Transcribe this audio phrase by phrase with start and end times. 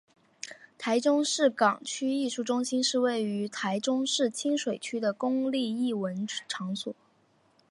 [0.79, 6.95] 台中市港区艺术中心是位于台中市清水区的公立艺文场所。